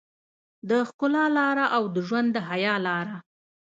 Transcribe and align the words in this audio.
د 0.69 0.71
ښکلا 0.87 1.25
لاره 1.37 1.65
او 1.75 1.83
د 1.95 1.97
ژوند 2.07 2.29
د 2.33 2.37
حيا 2.49 2.75
لاره. 2.87 3.17